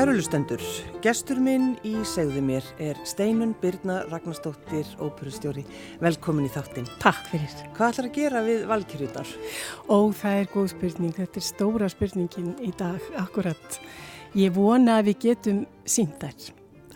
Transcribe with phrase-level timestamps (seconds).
[0.00, 0.62] Kærulustendur,
[1.04, 5.66] gestur minn í segðu mér er Steinun Birna Ragnarstóttir, óperustjóri.
[6.00, 6.88] Velkomin í þáttinn.
[7.02, 7.52] Takk fyrir.
[7.76, 9.34] Hvað ætlar að gera við valkyrjudar?
[9.92, 11.12] Ó, það er góð spurning.
[11.18, 13.80] Þetta er stóra spurningin í dag, akkurat.
[14.40, 16.48] Ég vona að við getum sínt þær,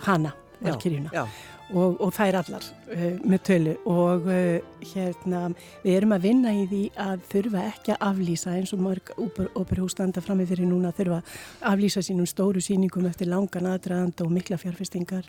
[0.09, 0.33] hana,
[0.65, 1.13] valkyrjuna.
[1.13, 4.59] Já, já og, og er allar uh, með tölu og uh,
[4.93, 5.43] hérna
[5.83, 9.97] við erum að vinna í því að þurfa ekki að aflýsa eins og mörg óperhús
[9.97, 14.27] standa fram með fyrir núna að þurfa að aflýsa sínum stóru síningum eftir langan aðdraðanda
[14.27, 15.29] og mikla fjárfestingar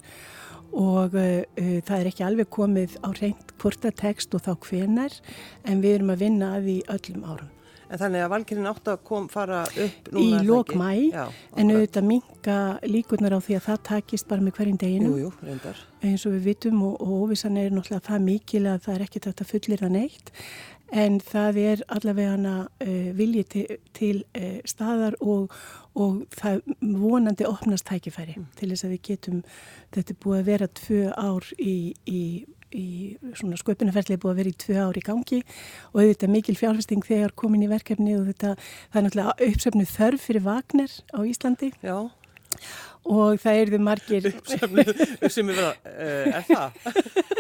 [0.76, 5.20] og uh, það er ekki alveg komið á reynd hvort að text og þá hvenar
[5.66, 7.55] en við erum að vinna að því öllum árum.
[7.86, 10.40] En þannig að valkyrinn átt að kom fara upp núna?
[10.42, 10.92] Í lók mæ,
[11.56, 15.12] en auðvitað minga líkunar á því að það takist bara með hverjum deginu.
[15.12, 15.84] Jú, jú, reyndar.
[16.06, 19.24] Eins og við vitum og, og óvissan er náttúrulega það mikil að það er ekki
[19.28, 20.34] þetta fullir að neitt.
[20.94, 23.64] En það er allavega hana uh, viljið til,
[23.98, 25.54] til uh, staðar og,
[25.98, 28.52] og það vonandi opnast tækifæri mm.
[28.60, 29.40] til þess að við getum,
[29.98, 32.22] þetta er búið að vera tvö ár í, í
[32.76, 32.88] í
[33.38, 35.42] svona sköpunarferðli búið að vera í tvö ár í gangi
[35.92, 38.56] og auðvitað mikil fjárfesting þegar komin í verkefni og þetta,
[38.92, 41.72] það er náttúrulega uppsefnu þörf fyrir Vagner á Íslandi.
[41.86, 41.98] Já.
[43.06, 44.86] og það erðu margir Uppsefnu,
[45.30, 47.34] sem er það, uh, er það?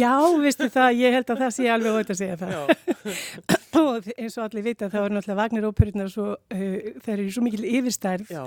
[0.00, 2.70] Já, vistu það, ég held að það sé alveg ótt að segja það.
[3.76, 7.42] Og eins og allir vita þá er náttúrulega Vagner óperunar svo, uh, það eru svo
[7.44, 8.42] mikil yfirstærð Já,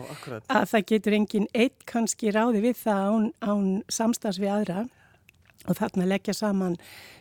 [0.49, 4.87] að það getur engin eitt kannski ráði við það án, án samstags við aðra
[5.69, 6.77] og þarna leggja saman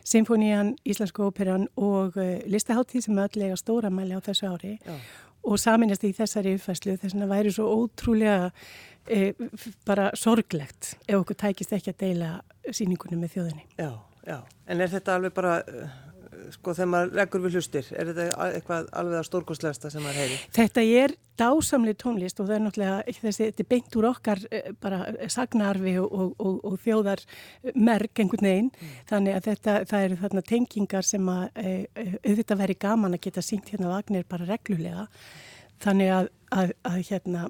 [0.07, 4.95] Sinfonían, Íslensku óperan og uh, listaháttíð sem öll lega stóra mæli á þessu ári Já.
[5.43, 8.51] og saminast í þessari uppfæslu þess að það væri svo ótrúlega
[9.07, 9.33] e,
[9.87, 12.29] bara sorglegt ef okkur tækist ekki að deila
[12.75, 13.65] síningunum með þjóðinni.
[13.79, 13.91] Já,
[14.27, 14.37] já,
[14.67, 15.55] en er þetta alveg bara
[16.53, 20.37] sko þegar maður leggur við hlustir er þetta eitthvað alveg að stórkostlegasta sem maður heyri?
[20.55, 24.71] Þetta er dásamli tónlist og það er náttúrulega þessi, þetta er beint úr okkar eh,
[24.83, 25.01] bara
[25.31, 27.23] sagnarfi og, og, og þjóðar
[27.75, 28.95] merk einhvern veginn mm.
[29.11, 31.75] þannig að þetta, það eru þarna tengingar sem að e,
[32.23, 35.07] auðvitað veri gaman að geta syngt hérna vagnir bara reglulega
[35.83, 37.47] þannig að, að, að hérna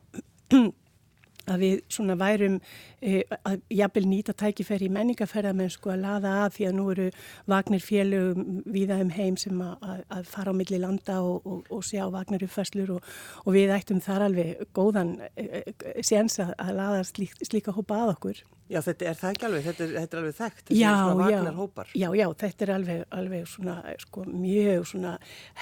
[1.53, 2.57] að við svona værum
[3.01, 7.07] e, að jafnvel nýta tækifæri í menningaferðamenn sko að laða að því að nú eru
[7.49, 11.83] vagnir félögum viða um heim sem að, að fara á milli landa og, og, og
[11.87, 13.11] sjá vagnir uppfæslur og,
[13.45, 18.15] og við ættum þar alveg góðan e, e, séns að laða slík, slíka hópa að
[18.17, 18.45] okkur.
[18.69, 20.99] Já, þetta er það ekki alveg, þetta er, þetta er alveg þekkt, þetta já, er
[20.99, 21.87] svona vagnar hópar.
[21.97, 25.13] Já, já, þetta er alveg, alveg svona, sko, mjög svona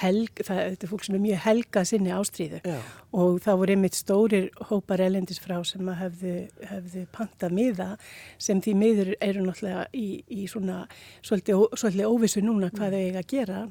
[0.02, 2.76] helg, það, þetta er fólk sem er mjög helgað sinni ástríðu já.
[3.22, 6.36] og það voru einmitt stórir hópar elendis frá sem að hefðu,
[6.74, 7.90] hefðu panta miða
[8.36, 10.82] sem því miður eru náttúrulega í, í svona
[11.22, 13.66] svolítið, svolítið óvissu núna hvað þau eiga að gera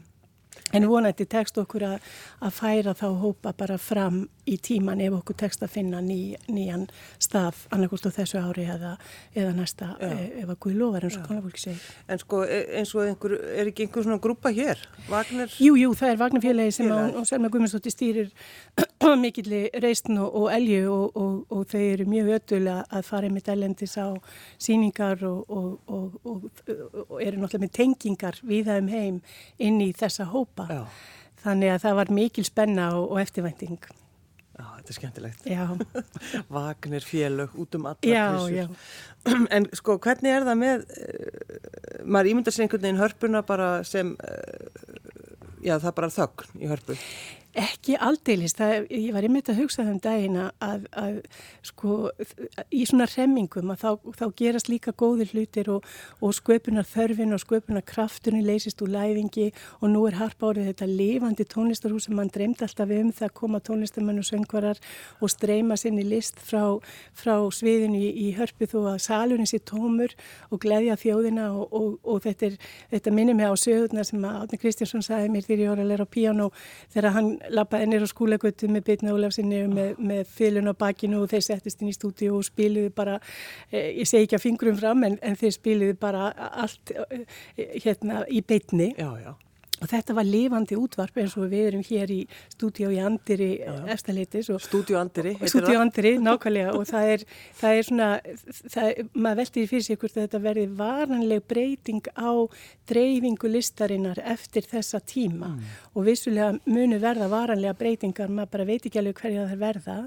[0.76, 2.08] En vonandi tekst okkur að,
[2.44, 6.86] að færa þá hópa bara fram í tíman ef okkur tekst að finna ný, nýjan
[7.24, 8.94] stað annarkost á þessu ári eða,
[9.36, 10.12] eða næsta e,
[10.44, 11.88] ef að Guði lofar eins og konar fólki segir.
[12.08, 14.82] En sko e, eins og einhver, er ekki einhver svona grúpa hér?
[15.08, 15.52] Vagnar?
[15.64, 18.32] Jú, jú, það er Vagnarfélagi sem á, og Selma Guðmundsdóttir stýrir
[19.24, 23.48] mikilli reistn og, og elju og, og, og þau eru mjög ötulega að fara með
[23.52, 24.08] dælendis á
[24.60, 25.78] síningar og
[27.22, 29.22] eru náttúrulega með tengingar við það um heim
[29.64, 30.68] inn í þessa hópa hópa.
[30.74, 31.14] Já.
[31.44, 33.80] Þannig að það var mikil spenna og, og eftirvænting.
[34.58, 35.48] Já, þetta er skemmtilegt.
[35.52, 35.66] Já.
[36.58, 38.68] Vagnir, félög, út um alla já, já.
[39.56, 44.16] En sko, hvernig er það með, uh, maður ímyndar sér einhvern veginn hörpuna bara sem,
[44.18, 44.96] uh,
[45.62, 46.98] já, það bara þögn í hörpu.
[47.58, 51.16] Ekki aldeilis, það, ég var einmitt að hugsa þenn daginn að, að
[51.66, 51.94] sko
[52.76, 55.88] í svona remmingum að þá, þá gerast líka góðir hlutir og,
[56.22, 59.48] og sköpunar þörfin og sköpunar kraftunni leysist úr læfingi
[59.80, 64.22] og nú er harpárið þetta lifandi tónlistarhús sem mann dreymt alltaf um það koma tónlistarmenn
[64.22, 64.84] og söngvarar
[65.18, 66.78] og streyma sinni list frá,
[67.18, 70.14] frá sviðinu í, í hörpu þó að salunni sé tómur
[70.52, 74.62] og gleyðja þjóðina og, og, og þetta, er, þetta minnir mig á sögurnar sem Átni
[74.62, 76.52] Kristjánsson sagði mér þegar ég var að læra á piano
[76.94, 81.32] þegar hann lappaði nýra á skúlegötu með bitna Ólafsinni með, með fylun á bakinu og
[81.32, 83.20] þeir settist inn í stúdíu og spiliði bara,
[83.72, 86.32] eh, ég segi ekki að fingrum fram en, en þeir spiliði bara
[86.64, 87.28] allt eh,
[87.84, 88.94] hérna í bitni.
[88.98, 89.36] Já, já.
[89.78, 92.20] Og þetta var lifandi útvarp eins og við erum hér í
[92.54, 93.50] stúdíu í Andiri
[93.94, 94.50] eftirleitis.
[94.64, 95.36] Stúdíu Andiri?
[95.44, 97.26] Stúdíu Andiri, nákvæmlega og það er,
[97.60, 98.10] það er svona,
[98.74, 102.32] það, maður veldir fyrir sig hvort þetta verði varanleg breyting á
[102.90, 105.72] dreifingu listarinnar eftir þessa tíma mm.
[105.94, 109.98] og vissulega munu verða varanlega breytingar, maður bara veit ekki alveg hverja það verða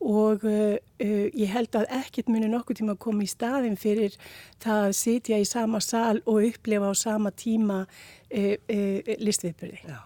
[0.00, 4.16] og uh, uh, ég held að ekkert muni nokkuð tíma að koma í staðin fyrir
[4.62, 9.96] það að sitja í sama sal og upplefa á sama tíma uh, uh listviðbyrði.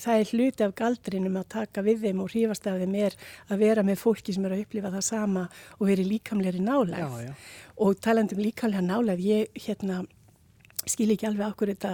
[0.00, 3.16] það er hluti af galdrinum að taka við þeim og hrífast af þeim er
[3.50, 5.48] að vera með fólki sem er að upplifa það sama
[5.78, 7.34] og veri líkamleiri nálæg
[7.76, 10.04] og talandum líkamlega nálæg ég hérna
[10.90, 11.92] skil ekki alveg okkur þetta,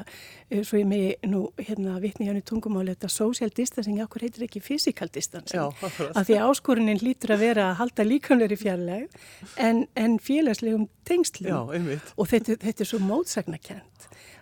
[0.50, 4.46] uh, svo ég með nú hérna vittni hjá henni tungumáli þetta social distancing, okkur heitir
[4.46, 9.20] ekki physical distancing, Já, af því áskorunin lítur að vera að halda líkamleiri fjarlæg
[9.56, 11.50] en, en félagslegum tengslum.
[11.50, 13.99] Já, og þetta, þetta er svo mótsagnakent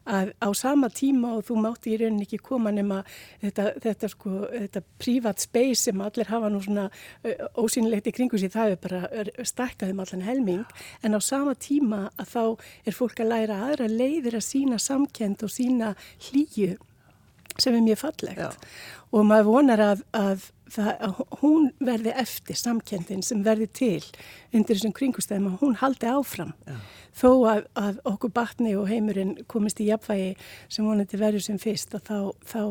[0.09, 3.03] að á sama tíma og þú mátti í rauninni ekki koma nema
[3.43, 6.89] þetta, þetta sko, þetta prívat space sem allir hafa nú svona
[7.61, 10.67] ósynlegt í kringu sér, það er bara stakkaðum allan helming,
[11.03, 12.45] en á sama tíma að þá
[12.89, 15.95] er fólk að læra aðra leiðir að sína samkend og sína
[16.29, 16.77] hlýju
[17.59, 18.51] sem er mjög fallegt Já.
[19.11, 24.01] og maður vonar að, að, það, að hún verði eftir samkendin sem verði til
[24.53, 26.55] undir þessum kringustæðum að hún haldi áfram.
[26.67, 26.79] Já.
[27.19, 30.35] þó að, að okkur batni og heimurinn komist í jafnvægi
[30.71, 32.63] sem vonandi verður sem fyrst þá, þá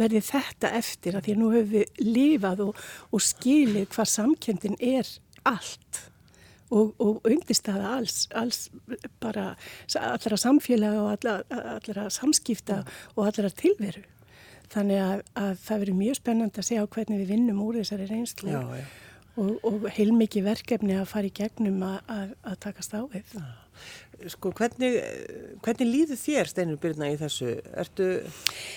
[0.00, 4.78] verði þetta eftir að því að nú höfum við lífað og, og skilið hvað samkendin
[4.80, 5.10] er
[5.48, 6.06] allt
[6.70, 8.68] og, og undirstaða alls, alls
[9.22, 9.52] bara
[9.98, 11.36] allra samfélaga og allra,
[11.76, 12.82] allra samskipta
[13.16, 14.06] og allra tilveru
[14.70, 18.06] Þannig að, að það verður mjög spennand að segja á hvernig við vinnum úr þessari
[18.10, 18.84] reynslu já, já.
[19.42, 23.34] og, og heilmikið verkefni að fara í gegnum að, að, að takast á við.
[23.34, 23.48] Já.
[24.28, 24.98] Sko, hvernig,
[25.64, 27.54] hvernig líður þér Steinur Byrna í þessu?
[27.80, 28.08] Ertu,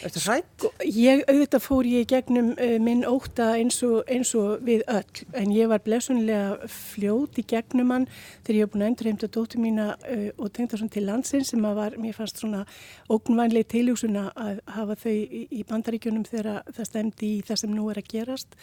[0.07, 0.47] ertu hrætt?
[0.55, 5.25] Sko, ég auðvitað fór ég gegnum uh, minn óta eins og, eins og við öll
[5.41, 8.07] en ég var blessunlega fljót í gegnum hann
[8.45, 11.51] þegar ég hef búin að endur heimta dóttu mína uh, og tengta svona til landsins
[11.51, 12.63] sem að var, mér fannst svona
[13.11, 17.91] ógnvænlega tiljósuna að hafa þau í, í bandaríkjunum þegar það stemdi í það sem nú
[17.91, 18.55] er að gerast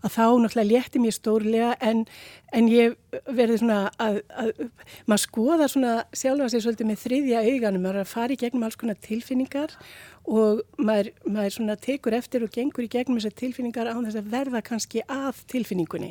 [0.00, 2.04] að þá náttúrulega létti mér stórlega en,
[2.56, 2.96] en ég
[3.28, 4.52] verði svona að, að
[5.10, 8.66] maður skoða svona sjálfa sig svolítið með þriðja auganum, maður er að fara í gegnum
[8.66, 9.76] alls konar tilfinningar
[10.28, 14.28] og maður, maður svona tekur eftir og gengur í gegnum þessar tilfinningar án þess að
[14.34, 16.10] verða kannski að tilfinningunni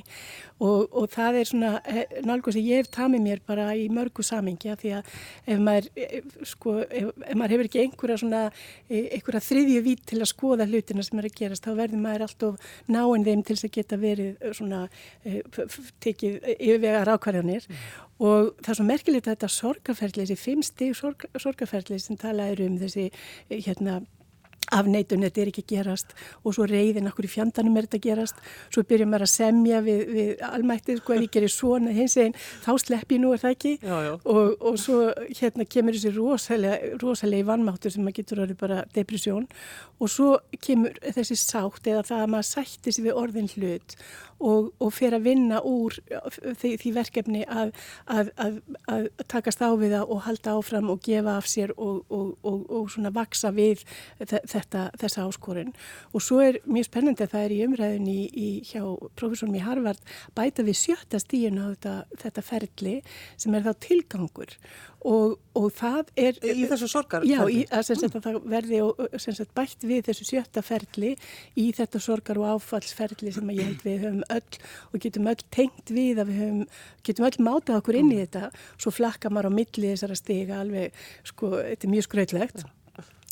[0.58, 4.26] og, og það er svona eh, nálgur sem ég hef tamið mér bara í mörgu
[4.26, 5.14] samingja því að
[5.54, 8.44] ef maður, eh, sko, ef, ef maður hefur ekki einhverja svona,
[8.90, 12.28] eh, einhverja þriðju vít til að skoða hlutina sem er að gerast þá verður maður
[12.28, 14.84] alltaf náinn þeim til þess að geta verið svona
[16.04, 18.09] tekið yfirvegar ákvarðanir mm.
[18.20, 22.66] Og það er svo merkilegt að þetta sorgaferðli, þessi fimm stig sorg, sorgaferðli sem talaður
[22.68, 23.10] um þessi
[23.50, 24.02] hérna
[24.76, 26.14] afneitun, þetta er ekki gerast
[26.44, 28.42] og svo reyðin okkur í fjandanum er þetta gerast?
[28.70, 32.38] Svo byrjum maður að semja við, við almættið, sko ef ég gerir svona hins einn,
[32.66, 33.74] þá slepp ég nú er það ekki?
[33.82, 34.12] Já, já.
[34.20, 35.00] Og, og svo
[35.42, 39.50] hérna kemur þessi rosalega, rosalega vannmáttur sem maður getur orðið bara depressjón.
[40.00, 40.32] Og svo
[40.64, 43.98] kemur þessi sátt eða það að maður sætti sér við orðin hlut
[44.40, 45.98] og, og fer að vinna úr
[46.60, 47.74] því, því verkefni að,
[48.08, 48.60] að, að,
[48.92, 52.92] að takast á við það og halda áfram og gefa af sér og, og, og
[52.94, 53.84] svona vaksa við
[54.20, 55.74] þetta, þessa áskorun.
[56.14, 58.84] Og svo er mjög spennandi að það er í umræðin í, í hjá
[59.20, 62.96] profesorum í Harvard bæta við sjötta stíun á þetta, þetta ferli
[63.40, 64.56] sem er þá tilgangur
[65.08, 66.40] Og, og það er...
[66.40, 67.26] Í þessu sorgar?
[67.28, 68.80] Já, í, að, sagt, að það verði
[69.20, 71.12] sagt, bætt við þessu sjötta ferli
[71.60, 74.60] í þetta sorgar og áfallsferli sem ég held við höfum öll
[74.94, 76.66] og getum öll tengt við að við höfum,
[77.10, 78.50] getum öll mátað okkur inn í þetta,
[78.80, 82.68] svo flakka maður á milli þessara stiga alveg, sko, þetta er mjög skröðlegt.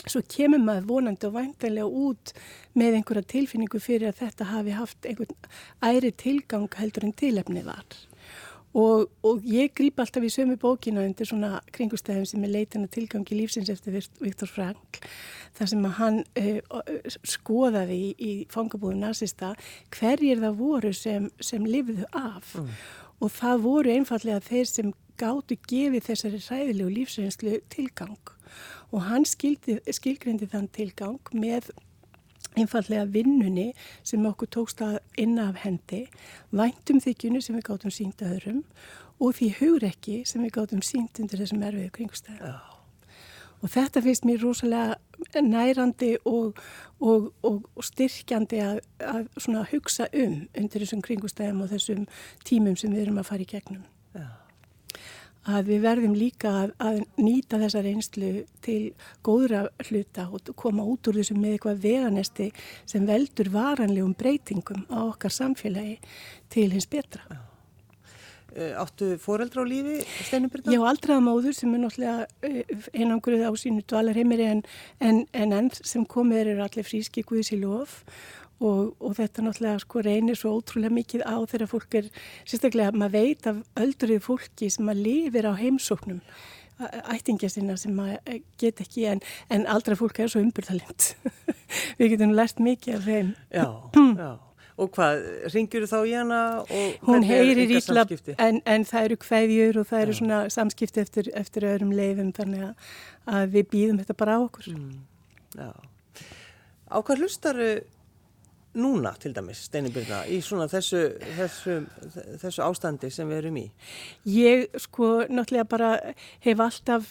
[0.07, 2.31] Svo kemur maður vonandi og væntanlega út
[2.79, 5.50] með einhverja tilfinningu fyrir að þetta hafi haft einhvern
[5.84, 7.84] æri tilgang heldur en tilefni var.
[8.77, 12.93] Og, og ég grýp alltaf í sömu bókina undir svona kringustæðum sem er leitin að
[13.00, 15.00] tilgangi lífsins eftir Viktor Frank
[15.57, 16.86] þar sem að hann uh,
[17.25, 19.55] skoðaði í, í fangabúðum nazista
[19.96, 22.69] hverjir það voru sem, sem lifðu af mm.
[23.25, 28.34] og það voru einfallega þeir sem gáttu gefið þessari ræðilegu lífsreynslu tilgang
[28.93, 31.72] og hann skilgrindi þann tilgang með
[32.57, 33.71] einfallega vinnunni
[34.03, 36.05] sem okkur tókst að inna af hendi,
[36.51, 38.63] væntum þykjunu sem við gáttum sínt öðrum
[39.19, 42.51] og því hugrekki sem við gáttum sínt undir þessum erfiðu kringstæðu.
[42.51, 42.73] Oh.
[43.65, 46.59] Og þetta finnst mér rosalega nærandi og,
[47.01, 52.05] og, og, og styrkjandi að, að hugsa um undir þessum kringustæðum og þessum
[52.45, 53.87] tímum sem við erum að fara í gegnum.
[54.13, 54.46] Oh
[55.47, 58.31] að við verðum líka að, að nýta þessa reynslu
[58.65, 58.79] til
[59.25, 62.49] góðra hluta og koma út úr þessu með eitthvað veganesti
[62.85, 65.99] sem veldur varanlegum breytingum á okkar samfélagi
[66.53, 67.23] til hins betra.
[67.31, 67.43] Já.
[68.57, 70.71] Eh, áttu foreldra á lífi, Steinubyrna?
[70.73, 74.63] Já, aldraða móður sem er náttúrulega eh, einangruð á sínu dvalarheimiri en,
[74.97, 79.81] en, en enn sem komir eru allir fríski guðs í lof Og, og þetta náttúrulega
[79.83, 82.07] sko reynir svo ótrúlega mikið á þegar fólk er,
[82.47, 86.23] sérstaklega maður veit af öldrið fólki sem maður lifir á heimsóknum
[87.13, 89.21] ættingja sinna sem að get ekki en,
[89.53, 91.13] en aldrei fólk er svo umburðalind
[91.99, 93.65] við getum lært mikið af þeim Já,
[94.23, 94.31] já
[94.77, 95.23] Og hvað,
[95.55, 96.39] ringjur þú þá í hana?
[97.07, 98.03] Hún heyrir ítla
[98.37, 102.67] en, en það eru kveðjur og það eru svona samskipti eftir, eftir öðrum leifum þannig
[102.67, 102.91] að,
[103.39, 104.67] að við býðum þetta bara á okkur.
[104.75, 104.99] Mm,
[105.57, 105.71] já.
[106.93, 107.63] Á hvað hlustar
[108.77, 111.01] núna til dæmis, Steinibyrna, í svona þessu,
[111.38, 111.77] þessu,
[112.41, 113.65] þessu ástandi sem við erum í?
[114.31, 115.91] Ég sko náttúrulega bara
[116.46, 117.10] hef alltaf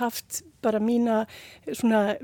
[0.00, 1.22] haft bara mína
[1.68, 2.16] svona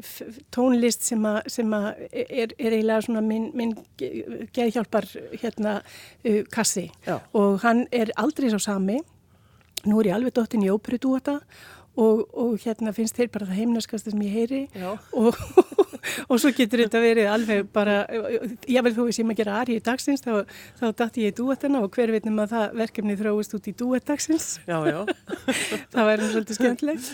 [0.55, 5.09] tónlist sem að, sem að er, er eiginlega svona minn, minn geðhjálpar
[5.43, 7.19] hérna uh, kassi Já.
[7.39, 9.01] og hann er aldrei svo sami.
[9.83, 11.47] Nú er ég alveg dottin í óperudúata og,
[11.99, 14.61] og hérna finnst þeir bara það heimnaskast sem ég heyri.
[15.19, 15.37] Og,
[16.31, 17.99] og svo getur þetta verið alveg bara,
[18.71, 20.49] ég vel þú sem að gera ari í dagsins, þá,
[20.81, 24.49] þá dætti ég í dúetana og hver veitum að það verkefni þróist út í dúetdagsins
[25.93, 27.13] það væri svolítið skemmtilegt.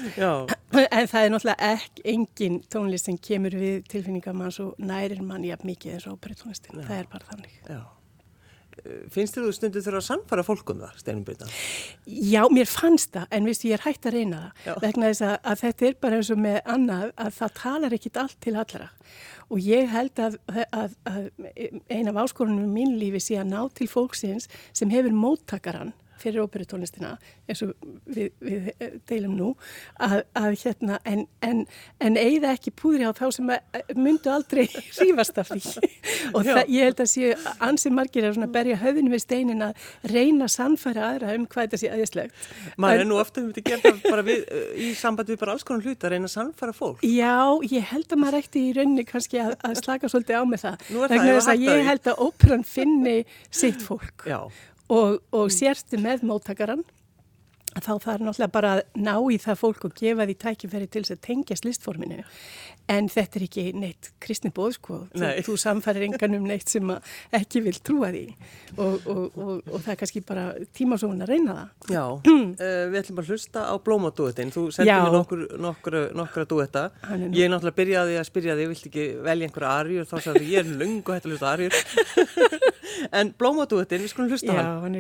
[0.79, 5.73] En það er náttúrulega ekki engin tónlist sem kemur við tilfinningamann svo nærir mann jafn
[5.73, 7.63] mikið eins og óperutónlistin, það er bara þannig.
[7.67, 7.81] Já
[9.15, 11.49] finnst þér þú stundu þurfa að samfara fólkum það, Steinum Byrna?
[12.07, 14.75] Já, mér fannst það, en viðstu, ég er hægt að reyna það, Já.
[14.85, 18.23] vegna þess að, að þetta er bara eins og með annað, að það talar ekkit
[18.25, 18.89] allt til allra
[19.49, 20.37] og ég held að,
[20.77, 21.23] að, að
[21.89, 26.45] eina af áskorunum í mín lífi sé að ná til fólksins sem hefur móttakaran fyrir
[26.45, 27.15] óperutónlistina
[27.49, 27.75] eins og
[28.07, 28.71] við, við
[29.09, 29.51] deilum nú
[29.95, 31.65] að, að hérna en, en,
[32.05, 33.53] en eigða ekki púðri á þá sem
[33.97, 34.67] myndu aldrei
[35.01, 35.91] rífast af því
[36.35, 37.33] og það, ég held að séu
[37.65, 41.81] ansið margir að berja höfðinu við steinin að reyna að sannfæra aðra um hvað þetta
[41.81, 42.47] sé aðeinslegt.
[42.89, 44.45] Er nú ofta um þetta gert bara við,
[44.79, 47.05] í samband við bara alls konar hlut að reyna að sannfæra fólk.
[47.05, 47.39] Já,
[47.71, 50.89] ég held að maður ekti í rauninni kannski að, að slaka svolítið á með það.
[51.49, 53.19] það ég held að óperan finni
[53.51, 54.27] sitt fólk.
[54.29, 54.41] Já
[54.89, 55.55] og, og mm.
[55.55, 56.85] sérstu með móttakaran
[57.85, 61.15] þá þarf náttúrulega bara að ná í það fólk og gefa því tækifæri til þess
[61.15, 62.25] að tengjast listforminu.
[62.89, 64.99] En þetta er ekki neitt kristni bóð sko.
[65.13, 66.93] Þú, þú samfærir engan um neitt sem
[67.37, 68.25] ekki vil trúa því.
[68.79, 70.47] Og, og, og, og það er kannski bara
[70.79, 71.93] tímasóðun að reyna það.
[71.93, 76.51] Já, uh, við ætlum að hlusta á blómadúetin þú sendið mér nokkur, nokkur, nokkur að
[76.55, 76.85] dúeta
[77.29, 80.09] ég er náttúrulega byrjaði að spyrja þig vilt ekki velja einhverja arjur?
[80.09, 81.79] Þá sagði ég er lung og hætti að hlusta arjur.
[83.15, 84.97] En blómadúetin, við skulum hlusta Já, hann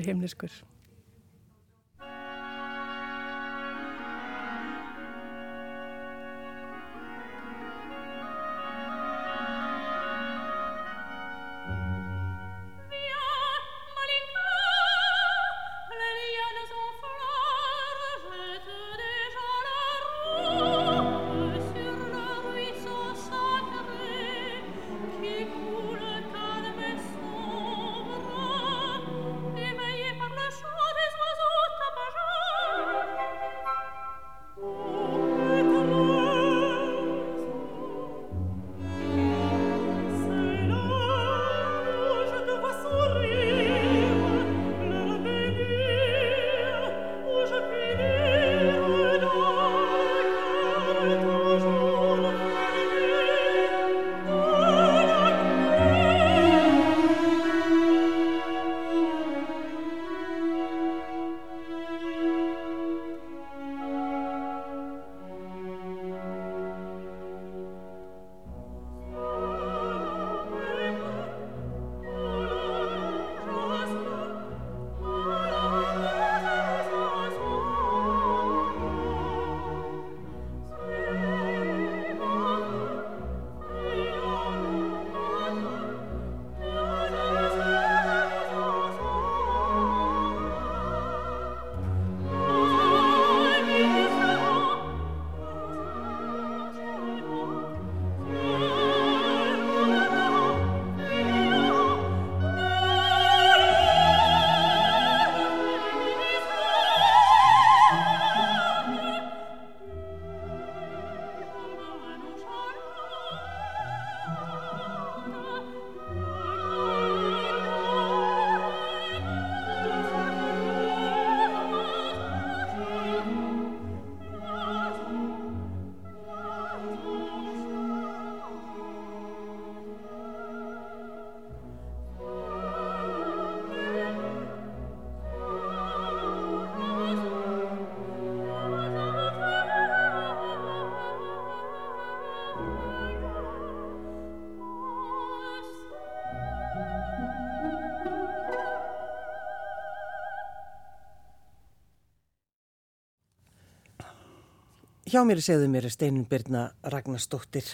[155.09, 157.67] hjá mér segðu mér Steinun Birna Ragnarstóttir.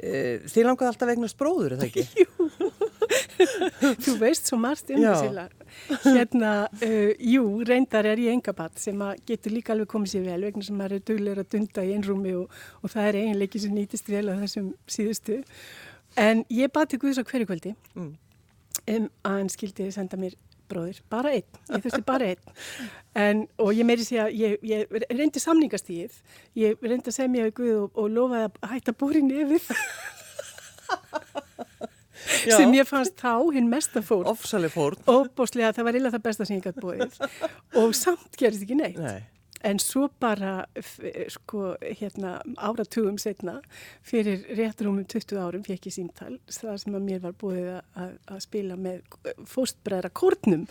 [0.00, 2.04] Eh, þið langaði alltaf vegnast bróður, er það ekki?
[2.20, 5.48] Jú, þú veist svo margt um þessi
[6.04, 6.52] Hérna,
[6.84, 10.76] uh, jú, reyndar er ég engabatt sem getur líka alveg komið sér vel vegna sem
[10.78, 14.26] maður er duglegur að dunda í einrúmi og, og það er eiginleiki sem nýtist vel
[14.32, 15.40] á þessum síðustu.
[16.20, 18.10] En ég bati Guðs á hverju kvöldi mm.
[18.96, 20.36] um að hann skildi senda mér
[20.70, 22.54] bróðir, bara einn, ég þurfti bara einn.
[23.18, 26.20] En, og ég meiri að ég, ég reyndi samningastíð
[26.60, 29.68] ég reyndi að semja við Guð og, og lofaði að hætta bóri nefið
[32.46, 34.28] sem ég fannst þá hinn mesta fórn.
[34.30, 35.02] Ofsaleg fórn.
[35.10, 37.20] Og bóstlega það var illa það besta sem ég gæti bóðið
[37.82, 39.00] og samt gerist ekki neitt.
[39.00, 39.39] Nei.
[39.66, 40.64] En svo bara,
[41.28, 43.58] sko, hérna, áratugum setna,
[44.06, 48.42] fyrir réttrumum 20 árum fekk ég símtal, það sem að mér var búið að, að
[48.46, 49.02] spila með
[49.50, 50.66] fóstbræðra kórnum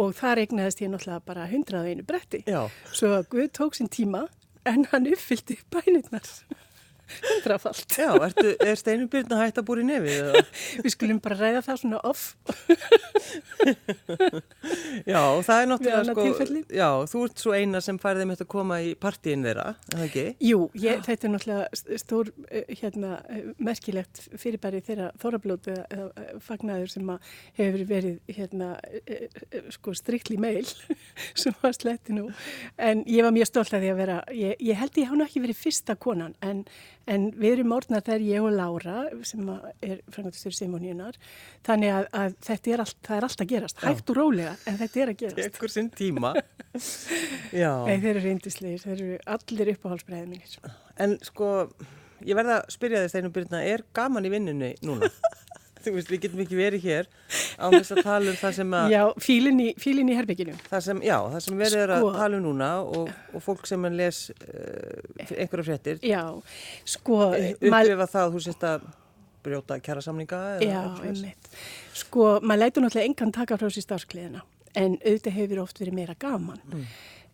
[0.00, 2.44] og þar egnaðist ég náttúrulega bara 101 bretti.
[2.48, 2.64] Já.
[2.92, 4.26] Svo að Guð tók sín tíma
[4.68, 6.28] en hann uppfyldi bænirnar.
[7.20, 7.98] Hundrafalt.
[7.98, 10.38] Já, ertu, er steinubyrna hægt að búri nefið?
[10.84, 12.22] Við skulum bara ræða það svona off.
[15.12, 18.52] já, það er náttúrulega sko, já, þú ert svo eina sem færði með þetta að
[18.54, 20.24] koma í partíin þeirra, er það ekki?
[20.48, 26.32] Jú, ég, þetta er náttúrulega stór, eh, hérna, eh, merkilegt fyrirbæri þeirra þórablótu eða eh,
[26.46, 27.12] fagnaður sem
[27.58, 28.72] hefur verið, hérna,
[29.74, 30.66] sko, strikli meil
[31.42, 32.28] sem var sletti nú,
[32.78, 35.48] en ég var mjög stolt að því að vera, ég, ég held ég hafa náttúrulega
[35.48, 36.66] verið fyrsta konan, en
[37.10, 38.96] En við erum orðnað þegar ég og Laura
[39.26, 39.48] sem
[39.82, 41.18] er frangatistur Simóníunar
[41.66, 45.12] þannig að, að þetta er, all, er alltaf gerast, hægt og rólega en þetta er
[45.12, 45.42] að gerast.
[45.46, 46.34] Ekkur sinn tíma.
[47.52, 50.74] Nei, þeir eru reyndislegir, þeir eru allir uppáhalsbreiðið mínir.
[51.02, 51.48] En sko,
[52.24, 55.10] ég verða að spyrja þess þegar byrjuna, er gaman í vinnunni núna?
[55.82, 57.08] Þú veist, við getum ekki verið hér
[57.58, 58.92] á þess að tala um það sem að...
[58.94, 60.54] Já, fílin í, fílin í herbygginu.
[60.78, 63.88] Sem, já, það sem verið er að sko- tala um núna og, og fólk sem
[63.88, 65.98] að les uh, einhverju fréttir.
[66.06, 66.22] Já,
[66.94, 67.18] sko...
[67.34, 68.86] Eh, Upplifa það að þú sést að
[69.44, 70.42] brjóta kjæra samninga?
[70.64, 71.50] Já, einmitt.
[71.94, 74.44] Sko, maður lætur náttúrulega engan taka frá sér starfskliðina
[74.78, 76.62] en auðvitað hefur oft verið meira gaman.
[76.70, 76.86] Mm.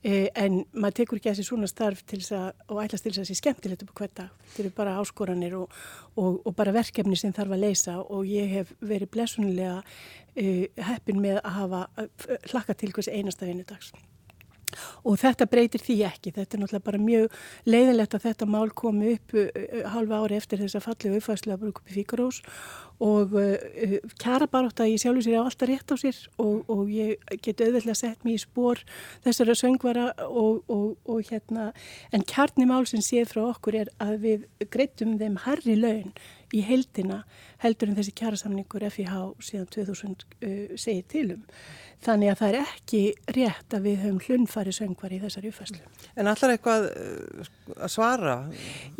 [0.07, 3.11] Eh, en maður tekur ekki að þessi svona starf til þess að, og ætlas til
[3.11, 4.37] þess að það sé skemmtilegt upp á hvert dag.
[4.44, 5.81] Þetta eru bara áskoranir og,
[6.14, 11.18] og, og bara verkefni sem þarf að leysa og ég hef verið blessunlega uh, heppin
[11.25, 11.83] með að hafa
[12.53, 13.90] hlakka til hvers einasta vinnudags.
[15.05, 17.38] Og þetta breytir því ekki, þetta er náttúrulega bara mjög
[17.69, 19.49] leiðilegt að þetta mál komi upp uh,
[19.95, 22.43] halva ári eftir þess að fallið að bruka upp í Fíkarós
[23.05, 26.64] og uh, kjara bara átt að ég sjálfur sér á alltaf rétt á sér og,
[26.67, 28.83] og ég get auðvitað sett mér í spór
[29.27, 31.71] þessara söngvara og, og, og hérna,
[32.11, 36.12] en kjarnimál sem séð frá okkur er að við greitum þeim harri laun
[36.55, 37.23] í heldina
[37.62, 39.14] heldur en þessi kjærasamningur FIH
[39.45, 41.45] síðan 2000 uh, segir tilum.
[41.99, 43.01] Þannig að það er ekki
[43.35, 45.81] rétt að við höfum hlunfari söngvar í þessari uppfæslu.
[46.15, 48.37] En allar eitthvað uh, að svara?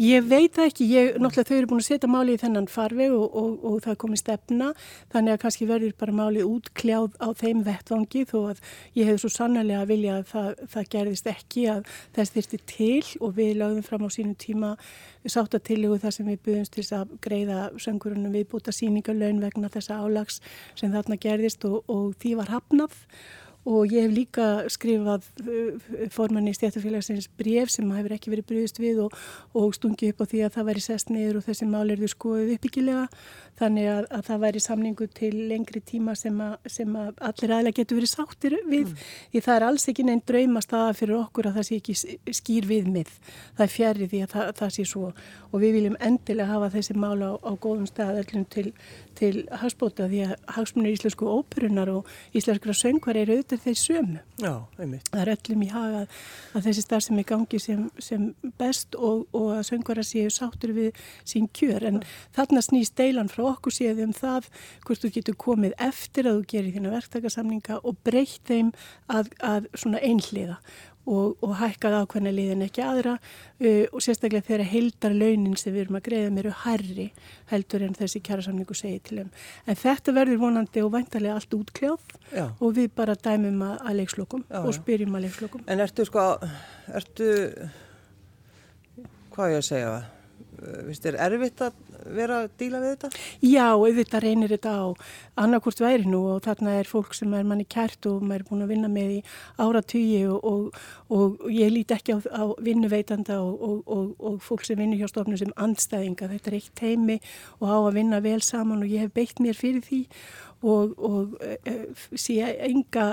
[0.03, 3.37] Ég veit ekki, ég, náttúrulega þau eru búin að setja máli í þennan farveg og,
[3.39, 4.71] og, og það komið stefna,
[5.15, 8.65] þannig að kannski verður bara málið útkljáð á þeim vettvangi þó að
[8.99, 13.05] ég hef svo sannlega að vilja að það, það gerðist ekki að þess þyrsti til.
[13.23, 14.75] Og við lagðum fram á sínum tíma
[15.29, 20.41] sáttatillugu þar sem við buðumst til að greiða söngurunum viðbúta síningalögn vegna þessa álags
[20.79, 21.65] sem þarna gerðist.
[21.69, 22.53] Og, og því var
[22.89, 23.27] hafnað
[23.69, 29.03] og ég hef líka skrifað uh, formanni stjættafélagsins bref sem hefur ekki verið bröðist við
[29.05, 29.17] og,
[29.59, 32.13] og stungið upp á því að það væri sest niður og þessi mál er þau
[32.15, 33.05] skoðuð uppbyggilega
[33.59, 37.81] þannig að, að það væri samningu til lengri tíma sem að, sem að allir aðlega
[37.81, 39.07] getur verið sáttir við mm.
[39.33, 41.97] því það er alls ekki neinn draumast aða fyrir okkur að það sé ekki
[42.39, 43.13] skýr viðmið
[43.59, 45.13] það er fjarið því að það, það sé svo
[45.49, 48.67] og við viljum endilega hafa þessi mál á, á góðum stað öllum til,
[49.19, 54.21] til hagspóta því að hagsmunir íslensku óperunar og íslenskra söngvar eru auðvitað þeir sömu.
[54.43, 54.53] Já.
[54.77, 58.29] Það er öllum í haga að þessi starf sem er gangi sem, sem
[58.61, 62.03] best og, og að söngvara séu sáttur við sín kjör en
[62.37, 64.51] þarna snýst deilan frá okkur séu um það
[64.87, 68.71] hvort þú getur komið eftir að þú gerir þína verktakasamninga og breytt þeim
[69.09, 70.59] að, að svona einhliða
[71.09, 75.87] og, og hækkað ákveðna liðin ekki aðra uh, og sérstaklega þegar heildar launin sem við
[75.87, 77.07] erum að greiða mér eru herri
[77.53, 79.33] heldur en þessi kjærasamningu segir til um.
[79.67, 82.45] En þetta verður vonandi og væntalega allt útkljáð já.
[82.51, 85.65] og við bara dæmum að, að leikslokum já, og spyrjum að leikslokum.
[85.71, 86.29] En ertu sko,
[87.01, 87.33] ertu,
[89.33, 90.15] hvað er ég að segja það?
[90.89, 91.77] Vist, er erfitt að
[92.17, 93.11] vera að díla við þetta?
[93.47, 94.87] Já, auðvitað reynir þetta á
[95.39, 98.65] annarkort væri nú og þarna er fólk sem er manni kært og maður er búin
[98.65, 99.21] að vinna með í
[99.63, 100.81] áratugji og, og,
[101.15, 103.87] og ég líti ekki á, á vinnuveitanda og,
[104.19, 106.31] og fólk sem vinnur hjá stofnum sem andstæðinga.
[106.35, 107.21] Þetta er eitt teimi
[107.61, 110.03] og á að vinna vel saman og ég hef beitt mér fyrir því
[110.63, 111.75] og, og e,
[112.19, 113.07] sé enga,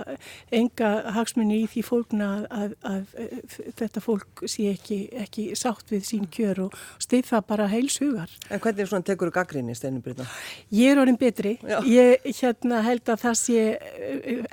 [0.54, 6.08] enga hagsmunni í því fólkna að, að, að þetta fólk sé ekki, ekki sátt við
[6.08, 8.34] sín kjör og stið það bara heils hugar.
[8.50, 10.28] En hvernig svona tekur þú gaggrinni steinubyrna?
[10.74, 11.56] Ég er orðin betri.
[11.62, 11.78] Já.
[11.86, 13.66] Ég hérna, held að það sé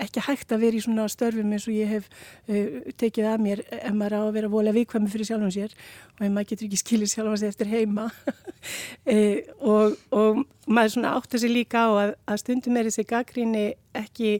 [0.02, 3.64] ekki hægt að vera í svona störfum eins og ég hef uh, tekið að mér
[3.68, 5.76] ef maður á að vera volið vikvæmi fyrir sjálfum sér
[6.18, 8.08] og ef maður getur ekki skilið sjálfum sér eftir heima
[9.14, 9.18] e,
[9.60, 13.64] og, og maður svona átt að sé líka á að, að stundum er þessi gaggrinni
[13.98, 14.34] ekki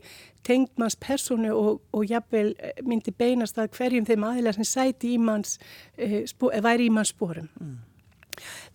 [0.47, 2.53] tengd manns personu og, og jafnvel
[2.87, 5.59] myndi beinast að hverjum þeim aðilar sem sæti í manns,
[5.97, 7.49] e, spó, væri í manns spórum.
[7.61, 7.81] Mm.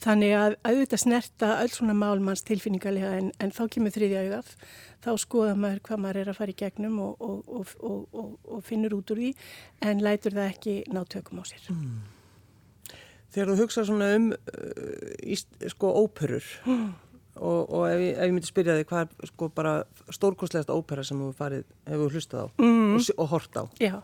[0.03, 4.51] Þannig að auðvitað snerta öll svona málmanns tilfinningarlega en, en þá kemur þriðja auðaf.
[5.03, 8.99] Þá skoða maður hvað maður er að fara í gegnum og, og, og, og finnur
[8.99, 9.31] út úr því
[9.89, 11.65] en lætur það ekki ná tökum á sér.
[11.73, 11.97] Mm.
[13.33, 15.41] Þegar þú hugsa svona um uh,
[15.73, 16.87] sko óperur mm.
[17.43, 19.77] Og ef ég, ef ég myndi spyrja þig hvað er sko bara
[20.13, 22.99] stórkostlegast ópera sem þú farið, hefur hlustað á mm.
[23.17, 23.63] og hort á.
[23.83, 23.95] Já.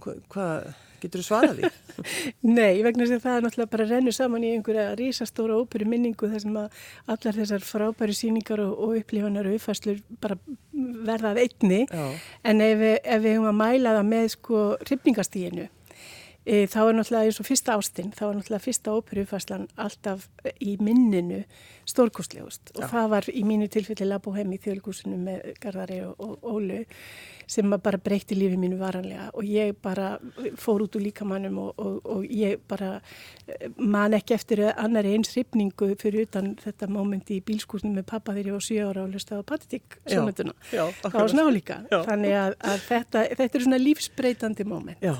[0.00, 0.70] Hva, hvað
[1.00, 1.70] Getur þú svarað því?
[2.58, 6.42] Nei, vegna sem það er náttúrulega bara rennu saman í einhverja rísastóra óperu minningu þar
[6.44, 6.82] sem að
[7.14, 10.36] allar þessar frábæri síningar og, og upplifanar og uppfæslur bara
[11.08, 11.82] verðað einni.
[11.88, 12.06] Já.
[12.44, 15.68] En ef ef við höfum að mæla það með sko hrifningastíginu
[16.48, 20.24] E, þá er náttúrulega eins og fyrsta ástinn, þá er náttúrulega fyrsta óperufæslan alltaf
[20.56, 21.42] í minninu
[21.90, 26.80] stórkostlegust og það var í mínu tilfelli Labohem í þjölgúsinu með Garðari og, og Ólu
[27.50, 30.14] sem bara breytti lífið mínu varanlega og ég bara
[30.60, 32.92] fór út úr líkamannum og, og, og ég bara
[33.44, 38.36] e, man ekki eftir annari eins ripningu fyrir utan þetta mómenti í bílskúsinu með pappa
[38.36, 40.54] þegar ég var 7 ára og lustaði á patetík sjónutuna.
[40.70, 41.82] Það var snáleika.
[41.90, 45.04] Þannig að, að þetta, þetta er svona lífsbreytandi móment.
[45.04, 45.16] Já.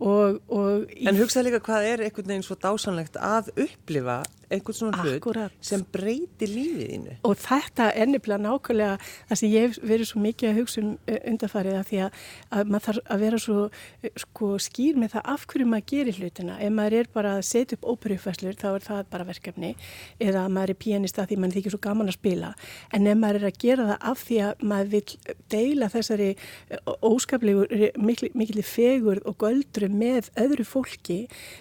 [0.00, 5.02] Og, og en hugsaði líka hvað er einhvern veginn svo dásanlegt að upplifa einhvern svona
[5.04, 5.52] Akkurat.
[5.52, 7.16] hlut sem breyti lífið innu.
[7.26, 8.96] Og þetta er nefnilega nákvæmlega
[9.28, 12.18] það sem ég hef verið svo mikið að hugsa um eh, undarfarið að því að,
[12.58, 16.18] að maður þarf að vera svo eh, sko, skýr með það af hverju maður gerir
[16.20, 16.58] hlutina.
[16.58, 19.72] Ef maður er bara að setja upp óperufæslur þá er það bara verkefni
[20.18, 22.52] eða maður er pianista því maður þykir svo gaman að spila.
[22.96, 26.92] En ef maður er að gera það af því að maður vil deila þessari eh,
[27.06, 31.20] óskaplegur mikil, mikil fegur og göldru með öðru fólki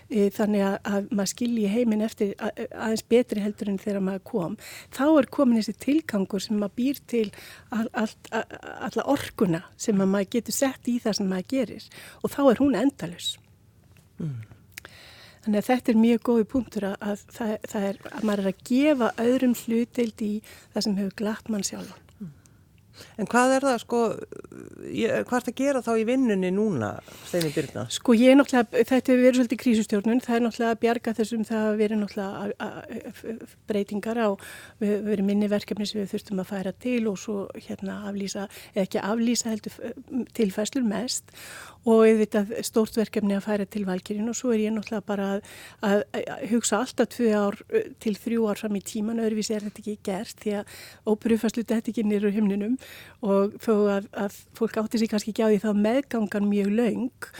[0.10, 2.34] þannig að, að maður skilji heiminn eftir
[2.86, 4.58] aðeins betri heldur en þegar maður kom
[4.96, 7.26] þá er komin þessi tilgangur sem maður býr til
[7.76, 8.14] all, all,
[8.90, 11.90] alla orkuna sem maður getur sett í það sem maður gerir
[12.24, 13.32] og þá er hún endalus
[14.20, 14.36] mm.
[15.46, 18.54] þannig að þetta er mjög góði punktur að, að það, það er að maður er
[18.54, 21.98] að gefa öðrum hlutild í það sem hefur glatt mann sjálf
[23.20, 24.00] En hvað er það, sko,
[24.90, 26.90] ég, hvað er það að gera þá í vinnunni núna,
[27.28, 27.86] Steini Byrna?
[27.94, 31.46] Sko ég er náttúrulega, þetta hefur verið svolítið krísustjórnun, það er náttúrulega að bjarga þessum,
[31.48, 34.30] það hefur verið náttúrulega breytingar á,
[34.80, 38.48] við hefur verið minni verkefni sem við þurftum að færa til og svo hérna aflýsa,
[38.76, 41.36] eða ekki aflýsa heldur tilfæslur mest.
[41.88, 45.46] Og auðvitað stórt verkefni að færa til valkyrinn og svo er ég náttúrulega bara að,
[45.88, 47.56] að, að hugsa alltaf tvö ár
[48.04, 50.74] til þrjú ár fram í tíman, öðruvísi er þetta ekki gert því að
[51.08, 52.76] óperufæslu þetta ekki nýru himninum
[53.26, 57.32] og þó að, að fólk átti sig kannski ekki á því þá meðgangan mjög laung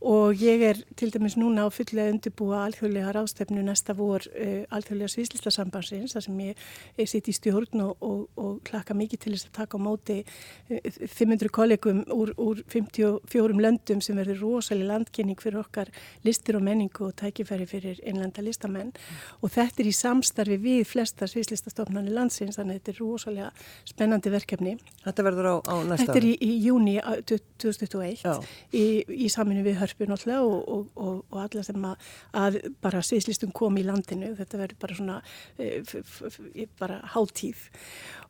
[0.00, 5.10] og ég er til dæmis núna á fullega undirbúa alþjóðlega rástefnu næsta vor uh, alþjóðlega
[5.10, 6.60] sviðslistasambansins þar sem ég,
[6.98, 10.18] ég sitt í stjórn og, og, og klaka mikið til þess að taka á móti
[10.22, 15.90] uh, 500 kollegum úr, úr 54 löndum sem verður rosalega landkynning fyrir okkar
[16.22, 19.18] listir og menningu og tækifæri fyrir einlanda listamenn mm.
[19.42, 23.50] og þetta er í samstarfi við flesta sviðslistastofnarnir landsins þannig að þetta er rosalega
[23.88, 24.78] spennandi verkefni.
[25.02, 26.06] Þetta verður á, á næsta?
[26.06, 28.86] Þetta er í, í júni 2021 í,
[29.26, 32.08] í saminu við hörpu náttúrulega og, og, og, alla sem að,
[32.44, 35.18] að bara sviðslistum kom í landinu, þetta verður bara svona
[35.58, 37.68] e, bara háltíð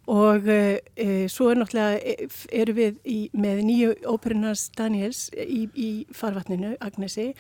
[0.08, 2.28] og e, e, svo er náttúrulega e,
[2.60, 7.30] eru við í, með nýju óperunars Daniels í, í farvatninu, Agnesi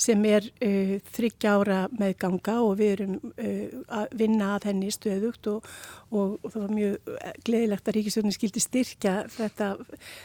[0.00, 3.52] sem er e, þryggja ára með ganga og við erum e,
[3.92, 5.68] að vinna að henni stöðugt og
[6.14, 7.12] það var mjög
[7.46, 9.70] gleðilegt að Ríkisjónin skildi styrkja þetta,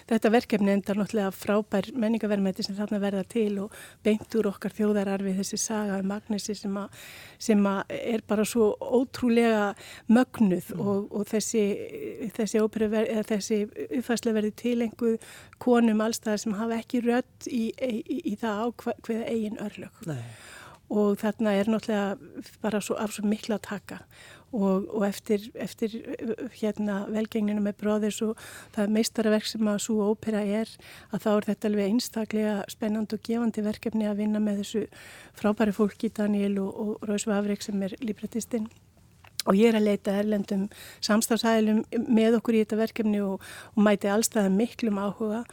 [0.10, 5.36] þetta verkefni endar náttúrulega frábær menningaverðmætti sem þarna verða til og beint úr okkar þjóðararfi
[5.40, 6.88] þessi saga um Magnesi sem, a,
[7.42, 9.74] sem a er bara svo ótrúlega
[10.10, 10.84] mögnuð mm.
[10.84, 11.64] og, og þessi,
[12.36, 12.62] þessi,
[13.30, 13.60] þessi
[14.00, 15.30] uppfærslega verði tilenguð
[15.62, 20.04] konum allstæðar sem hafa ekki rött í, í, í, það á hvaða eigin örlög.
[20.10, 20.24] Nei.
[20.90, 24.00] Og þarna er náttúrulega bara svo, af svo miklu að taka
[24.52, 25.94] og, og eftir, eftir
[26.58, 28.40] hérna velgengninu með bróðis og
[28.76, 30.72] það meistaraverk sem að svo ópera er
[31.14, 34.86] að þá er þetta alveg einstaklega spennand og gefandi verkefni að vinna með þessu
[35.38, 38.70] frábæri fólki Daniel og, og Róðsva Afreik sem er líbrættistinn
[39.48, 40.68] og ég er að leita erlendum
[41.06, 43.44] samstafsæðilum með okkur í þetta verkefni og,
[43.76, 45.44] og mæti allstæða miklum áhuga.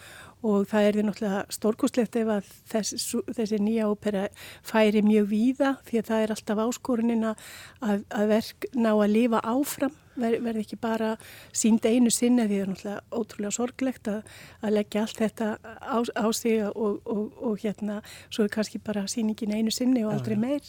[0.46, 4.26] Og það er því náttúrulega stórkúslegt ef að þessi, þessi nýja ópera
[4.66, 7.46] færi mjög víða því að það er alltaf áskorunin að,
[7.80, 11.14] að verk ná að lifa áfram ver, verði ekki bara
[11.56, 15.98] sínd einu sinni því það er náttúrulega ótrúlega sorglegt að, að leggja allt þetta á,
[16.02, 17.98] á sig og, og, og hérna
[18.28, 20.64] svo er kannski bara síningin einu sinni og aldrei meir.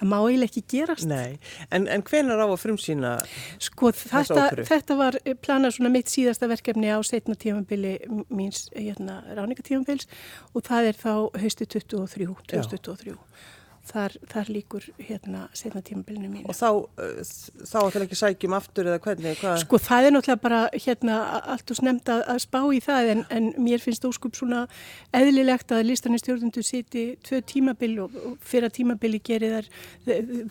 [0.00, 1.08] Það má eiginlega ekki gerast.
[1.10, 1.38] Nei,
[1.70, 3.16] en, en hvenar á að frumsýna
[3.62, 7.96] sko, þetta, þetta var planað svona mitt síðasta verkefni á setna tímanbili
[8.28, 10.08] míns hérna, ráningatímanbils
[10.54, 13.18] og það er þá haustu 23, 2023
[13.88, 16.48] þar, þar líkur hérna setna tímabilinu mínu.
[16.48, 17.20] Og þá, uh,
[17.68, 19.38] þá ætlar ekki sækjum aftur eða hvernig?
[19.40, 19.58] Hvað?
[19.64, 21.18] Sko það er náttúrulega bara hérna
[21.54, 24.64] allt og snemt að, að spá í það en, en mér finnst óskup svona
[25.14, 29.70] eðlilegt að listanistjórnundu siti tvö tímabil og, og fyrra tímabili gerir þær,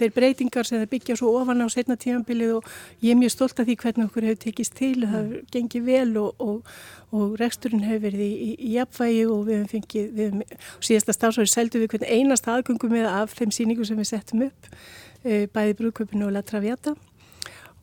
[0.01, 3.63] þeir breytingar sem þeir byggja svo ofan á setna tímabilið og ég er mjög stolt
[3.63, 6.75] af því hvernig okkur hefur tekist til og það gengir vel og, og,
[7.13, 11.17] og reksturinn hefur verið í, í, í jafnvægi og við hefum fengið, við hefum, síðasta
[11.17, 14.69] stafsværi seldu við einast aðgöngum með af þeim síningu sem við settum upp,
[15.23, 16.95] uh, bæði brúðköpunu og La Traviata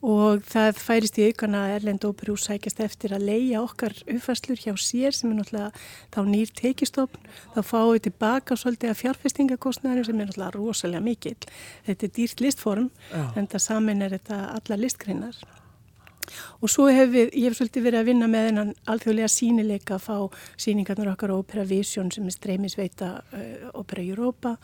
[0.01, 4.73] og það færist í aukana að Erlend Óperús sækjast eftir að leia okkar uppfæslur hjá
[4.81, 5.71] sér sem er náttúrulega
[6.15, 11.49] þá nýr tekistofn, þá fáum við tilbaka svolítið að fjárfestingakostnæðinu sem er náttúrulega rosalega mikill.
[11.89, 13.25] Þetta er dýrt listform Já.
[13.37, 15.43] en það samin er þetta alla listgreinar.
[16.61, 20.07] Og svo hef við, ég hef svolítið verið að vinna með hennan alþjóðlega sínileika að
[20.07, 20.17] fá
[20.61, 24.57] síningarnar okkar Opera Vision sem er streymisveita uh, Opera Europa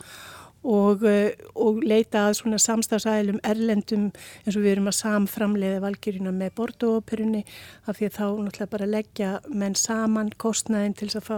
[0.67, 4.09] og, uh, og leita að svona samstagsælum erlendum
[4.43, 7.43] eins og við erum að samframleiða valgjörina með Bordeaux-operunni
[7.85, 11.37] af því að þá náttúrulega bara leggja menn saman kostnaðin til að fá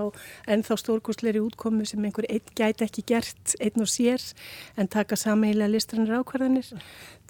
[0.56, 4.24] ennþá stórkostleiri útkomu sem einhver einn gæti ekki gert, einn og sér
[4.80, 6.74] en taka sammeila listrannar ákvarðanir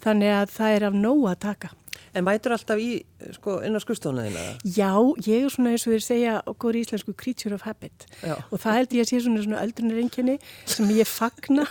[0.00, 1.74] þannig að það er af nóg að taka.
[2.14, 3.04] En mætur alltaf í,
[3.36, 4.42] sko, inn á skustofnaðina?
[4.66, 4.90] Já,
[5.26, 8.34] ég er svona eins og þeir segja okkur í íslensku creature of habit Já.
[8.50, 11.66] og það held ég að sé svona, svona öldrunar enginni sem ég fagna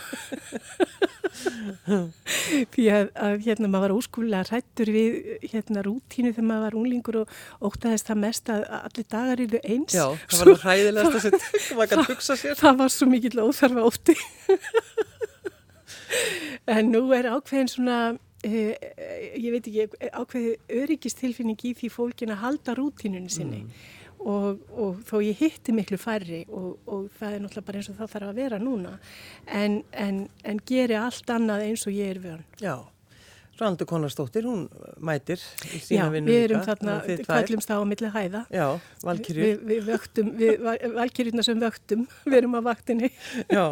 [2.74, 5.18] því að, að hérna maður var óskúlega rættur við
[5.52, 7.36] hérna rútínu þegar maður var unglingur og
[7.70, 9.94] ótaðist það mest að allir dagar eru eins.
[9.96, 11.36] Já, það var ræðilegast að
[11.76, 12.58] maður kannu hugsa sér.
[12.60, 14.16] Það var svo mikill óþarfa ótti.
[16.70, 18.00] en nú er ákveðin svona
[18.40, 18.72] Uh,
[19.36, 23.82] ég veit ekki, ákveði öryggistilfinning í því fólkin að halda rútínunni sinni mm.
[24.24, 27.98] og, og þó ég hitti miklu færri og, og það er náttúrulega bara eins og
[27.98, 28.94] það þarf að vera núna
[29.44, 32.48] en, en, en geri allt annað eins og ég er hann.
[32.64, 32.78] Já,
[33.60, 34.64] Ranndur Konarsdóttir, hún
[35.04, 36.32] mætir í sína vinnu líka.
[36.32, 36.96] Já, við erum þarna,
[37.28, 38.42] kallumst á að milli hæða.
[38.56, 38.66] Já,
[39.04, 39.44] valkyrjur.
[39.44, 43.10] Við, við vöktum, við, valkyrjurna sem vöktum, við erum á vaktinni.
[43.52, 43.64] Já,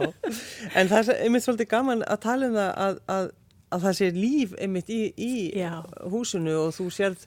[0.75, 3.31] en það er einmitt svolítið gaman að tala um það að, að
[3.69, 5.33] að það sé líf einmitt í, í
[6.13, 7.27] húsinu og þú sérð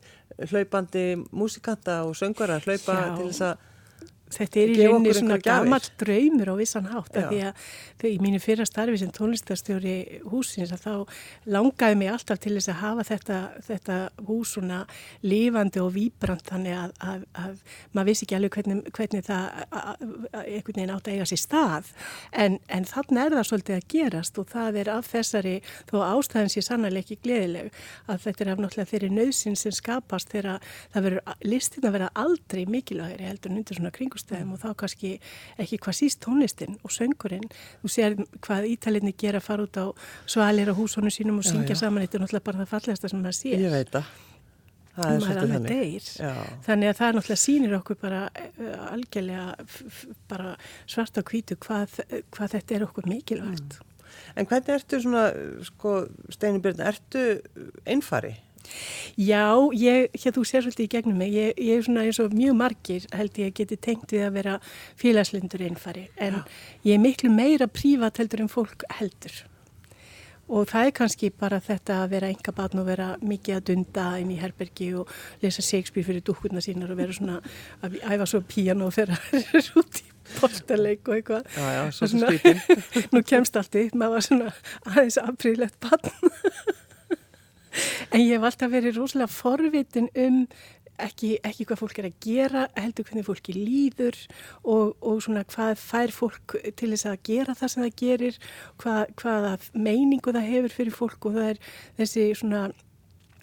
[0.51, 3.11] hlaupandi músikanta og söngara hlaupa Já.
[3.17, 3.67] til þess að
[4.31, 8.65] Þetta er í rauninni svona gammal draumur á vissan hátt því að í mínu fyrra
[8.67, 9.95] starfi sem tónlistarstjóri
[10.31, 10.93] húsins að þá
[11.53, 14.81] langaði mig alltaf til þess að hafa þetta, þetta hús svona
[15.25, 19.45] lifandi og výbrant þannig að, að, að maður vissi ekki alveg hvernig, hvernig það
[20.41, 21.91] einhvern veginn átt að eiga sér stað.
[22.31, 25.55] En, en þannig er það svolítið að gerast og það er af þessari
[25.91, 27.71] þó ástæðan sé sannlega ekki gleðileg
[28.07, 30.61] að þetta er af náttúrulega þeirri nöðsin sem skapast þegar
[30.93, 35.11] það verður listin að vera aldrei mikilvægri heldur undir svona kringus kringustæðum og þá kannski
[35.59, 37.47] ekki hvað síst tónlistin og söngurinn.
[37.81, 39.85] Þú sér hvað ítalinni gera að fara út á
[40.25, 41.81] svalir á húsónu sínum og syngja já, já.
[41.81, 42.03] saman.
[42.03, 43.59] Þetta er náttúrulega bara það fallegasta sem maður sér.
[43.59, 44.11] Ég veit það.
[44.91, 46.09] Það er svolítið þannig.
[46.65, 49.45] Þannig að það náttúrulega sýnir okkur bara uh, algjörlega
[50.27, 52.01] bara svart á kvítu hvað,
[52.35, 53.79] hvað þetta er okkur mikilvægt.
[53.79, 53.87] Mm.
[54.35, 55.29] En hvernig ertu svona,
[55.63, 56.01] sko,
[56.35, 57.21] Steini Björn, ertu
[57.87, 58.33] einfari?
[59.19, 59.45] Já,
[59.75, 62.57] ég, hér þú sér svolítið í gegnum mig, ég, ég er svona eins og mjög
[62.63, 64.57] margir held ég geti tengt við að vera
[65.01, 66.43] félagslindur einfari en Já.
[66.89, 69.41] ég er miklu meira prívat heldur en fólk heldur
[70.51, 74.07] og það er kannski bara þetta að vera enga batn og vera mikið að dunda
[74.19, 75.11] inn í herbergi og
[75.43, 77.39] lesa Shakespeare fyrir dúkkurna sínar og vera svona
[77.85, 79.15] að æfa svo píjan og vera
[79.79, 81.47] út í portaleik og eitthvað.
[81.55, 82.61] Já, já, svo skvítin.
[83.13, 84.53] Nú kemst allt í, maður var svona
[84.91, 86.31] aðeins afbríðlegt batn.
[88.11, 90.45] En ég hef alltaf verið rosalega forvitin um
[91.01, 94.17] ekki, ekki hvað fólk er að gera, heldur hvernig fólki líður
[94.61, 98.39] og, og svona hvað fær fólk til þess að gera það sem það gerir,
[98.81, 101.61] hvað, hvaða meiningu það hefur fyrir fólk og það er
[102.01, 102.63] þessi svona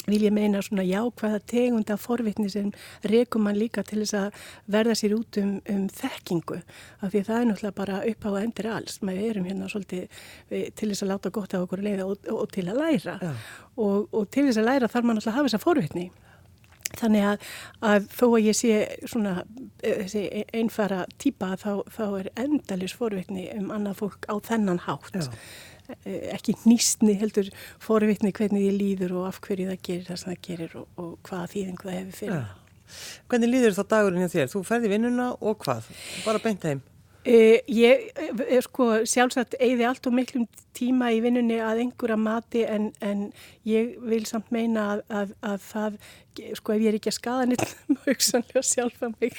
[0.08, 2.70] vil ég meina svona jákvæða tegunda forvitni sem
[3.08, 6.60] rekum mann líka til þess að verða sér út um, um þekkingu.
[7.00, 10.92] Af því það er náttúrulega bara upp á endur alls, maður erum hérna svolítið til
[10.92, 13.18] þess að láta gott af okkur leiða og, og til að læra.
[13.76, 16.08] Og, og til þess að læra þarf maður náttúrulega að hafa þessa forvitni.
[16.96, 17.48] Þannig að,
[17.84, 18.76] að þó að ég sé
[19.10, 19.34] svona
[19.84, 25.12] eh, einfara típa þá, þá er endalis forvitni um annað fólk á þennan hátt.
[25.12, 25.28] Já.
[25.88, 27.48] Eh, ekki nýstni heldur
[27.80, 31.14] forvitni hvernig þið líður og af hverju það gerir það sem það gerir og, og
[31.24, 32.34] hvaða þýðing það hefur fyrir.
[32.36, 32.98] Ja.
[33.28, 34.52] Hvernig líður þá dagurinn hjá þér?
[34.52, 35.88] Þú ferði vinnuna og hvað?
[36.26, 36.84] Bara beint heim?
[37.28, 38.04] Uh, ég
[38.46, 40.44] er sko sjálfsagt eigði allt og miklum
[40.76, 43.26] tíma í vinnunni að einhverja mati en, en
[43.68, 45.98] ég vil samt meina að, að, að það
[46.58, 49.36] sko ef ég er ekki að skada nýtt mögsanlega sjálfa mig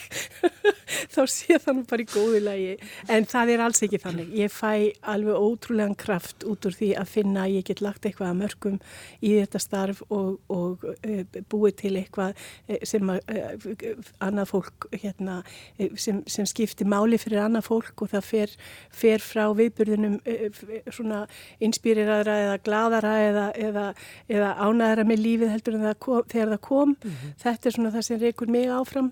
[1.14, 2.74] þá sé það nú bara í góði lagi.
[3.12, 4.32] En það er alls ekki þannig.
[4.40, 4.72] Ég fæ
[5.14, 8.78] alveg ótrúlegan kraft út úr því að finna að ég get lagt eitthvað að mörgum
[9.22, 14.90] í þetta starf og, og uh, búið til eitthvað e, sem að uh, annað fólk
[14.96, 15.40] hérna,
[16.00, 18.56] sem, sem skiptir máli fyrir annað fólk og það fer,
[19.02, 20.62] fer frá viðburðunum uh,
[20.94, 21.24] svona
[21.64, 23.86] inspíriraðra eða gladara eða, eða,
[24.32, 27.34] eða ánæðara með lífið heldur en það kom, þegar það kom kom mm -hmm.
[27.44, 29.12] þetta er svona það sem reykur mig áfram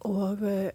[0.00, 0.70] og, eh,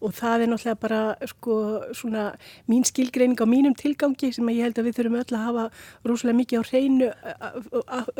[0.00, 1.56] og það er náttúrulega bara sko
[1.96, 2.26] svona
[2.68, 5.66] mín skilgreining á mínum tilgangi sem ég held að við þurfum öll að hafa
[6.04, 7.10] rosalega mikið á hreinu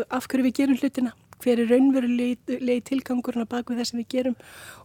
[0.08, 1.12] af hverju við gerum hlutina
[1.42, 4.36] hver er raunverulegi tilgangurinn að baka við það sem við gerum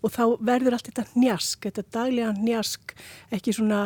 [0.02, 2.96] og þá verður allt þetta njask, þetta daglega njask
[3.38, 3.82] ekki svona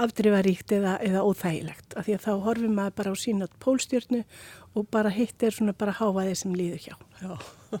[0.00, 4.22] afdrifaríkt eða, eða óþægilegt af því að þá horfum maður bara á sínat pólstjörnu
[4.78, 6.96] og bara hitt er svona bara háfaðið sem líður hjá.
[7.20, 7.34] Já.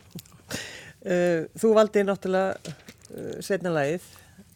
[1.00, 4.04] Eh, þú valdi náttúrulega uh, setna lagið.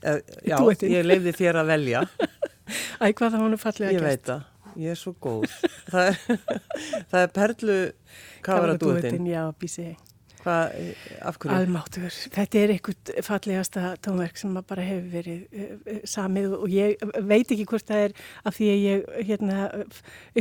[0.05, 2.03] Uh, já, ég leiði þér að velja.
[3.03, 4.01] Æ, hvað það hún er fallið að gera?
[4.01, 4.43] Ég veit það.
[4.85, 5.55] Ég er svo góð.
[5.89, 6.41] það, er,
[7.13, 7.79] það er Perlu
[8.45, 9.31] Kavaradúetin.
[9.31, 9.95] Já, bísið.
[10.45, 10.75] Hvað,
[11.25, 11.57] af hverju?
[11.57, 12.17] Almáttur.
[12.35, 17.65] Þetta er einhvert fallegasta tónverk sem bara hefur verið uh, samið og ég veit ekki
[17.71, 19.63] hvort það er af því að ég hérna,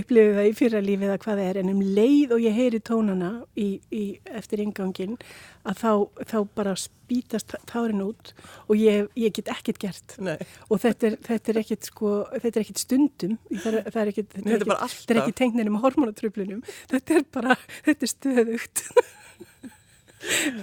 [0.01, 2.83] upplifið það í fyrra lífið að hvað það er en um leið og ég heyri
[2.83, 4.03] tónana í, í,
[4.35, 5.15] eftir ingangin
[5.63, 5.91] að þá,
[6.33, 8.33] þá bara spítast tárin út
[8.67, 10.35] og ég, ég get ekkert gert Nei.
[10.67, 14.13] og þetta er, þetta er ekkert sko, þetta er ekkert stundum það er, það er
[14.13, 14.77] ekkert, þetta
[15.15, 18.87] er ekkert tengnir um hormonatröflunum þetta er bara, þetta er stöðugt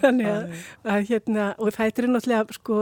[0.01, 0.57] þannig að,
[0.95, 2.81] að hérna og það er náttúrulega sko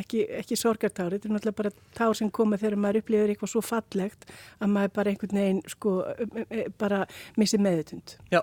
[0.00, 3.62] ekki, ekki sorgartár, þetta er náttúrulega bara tár sem koma þegar maður upplifir eitthvað svo
[3.64, 4.26] fallegt
[4.60, 5.98] að maður bara einhvern veginn sko
[6.80, 7.04] bara
[7.40, 8.42] missi meðutund Já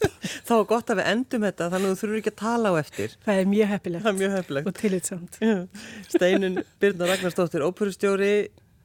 [0.46, 2.74] Þá er gott að við endum þetta þannig að þú þurfur ekki að tala á
[2.80, 3.14] eftir.
[3.26, 4.68] Það er mjög heppilegt, er mjög heppilegt.
[4.70, 5.38] og tillitsamt.
[6.08, 8.32] Steinin Birna Ragnarstóttir, óperustjóri,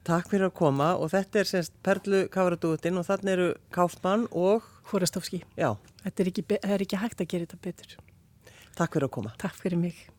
[0.06, 4.66] takk fyrir að koma og þetta er semst Perlu Káradútin og þannig eru Káfmann og...
[4.92, 5.40] Hórastófski.
[5.58, 5.72] Já.
[6.04, 7.96] Þetta er ekki, er ekki hægt að gera þetta betur.
[8.76, 9.32] Takk fyrir að koma.
[9.40, 10.15] Takk fyrir mig.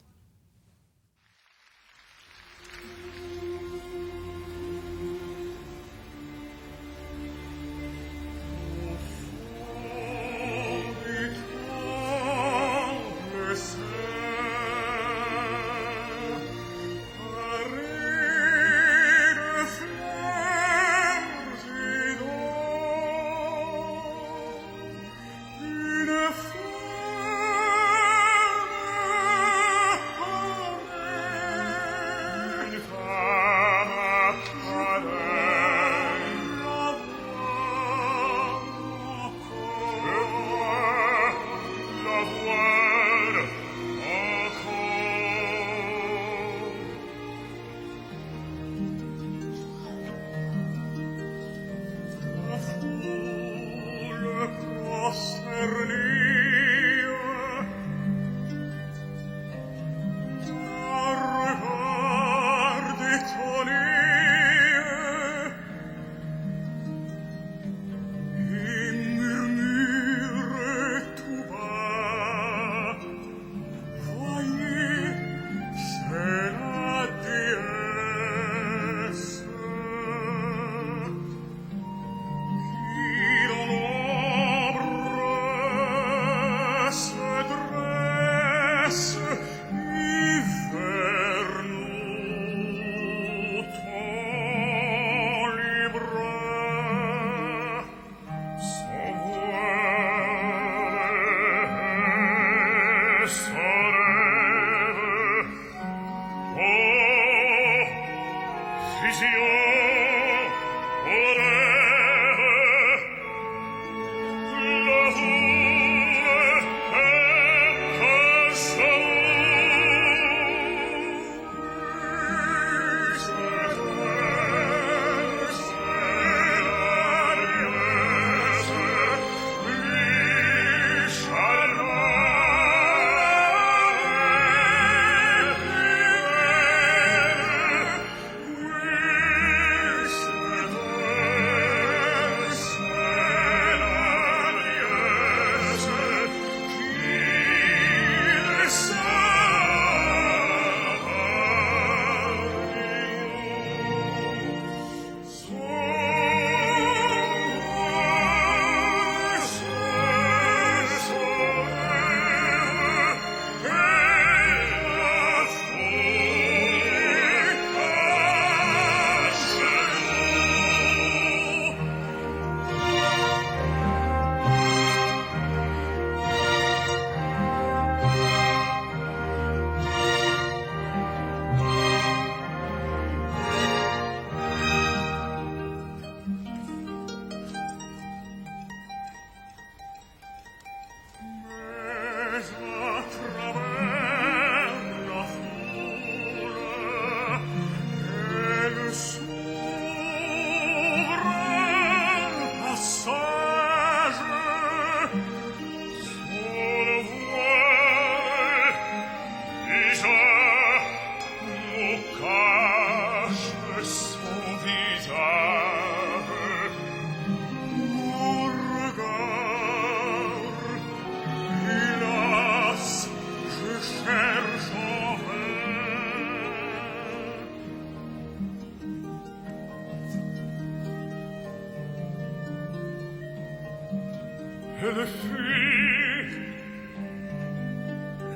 [234.79, 236.37] Elle fuit.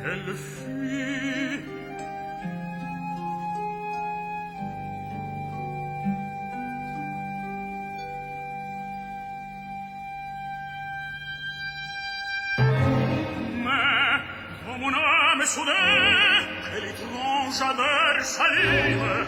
[0.04, 1.60] Elle fuit.
[12.58, 13.74] Mais
[14.66, 15.72] quand mon âme est sauvée
[16.76, 19.28] Elle est étrange à vers salive.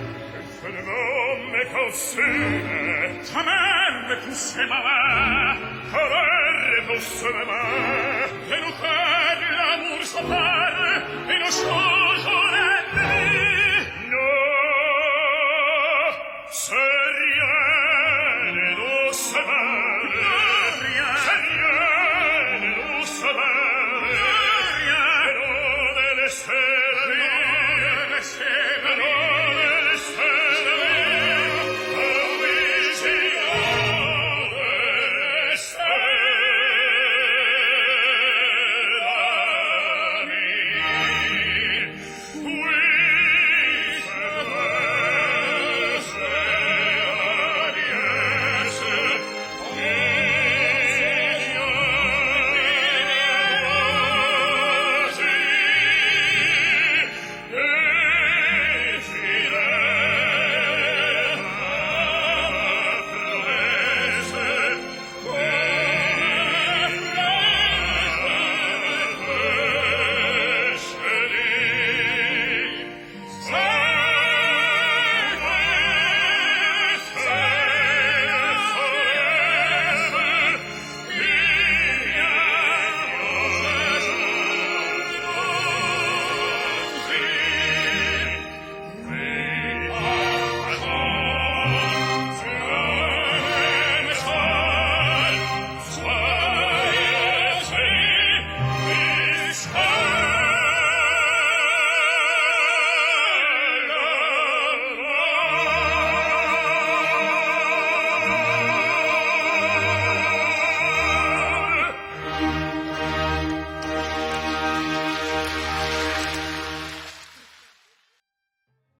[0.66, 1.64] Elle non me
[3.34, 5.56] Jamais me poussez ma main.
[5.92, 6.33] Corée
[6.94, 10.78] douce ma main, et nous fait de l'amour sans part,
[11.30, 11.40] et